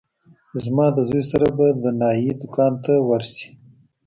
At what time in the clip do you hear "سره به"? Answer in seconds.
1.31-1.67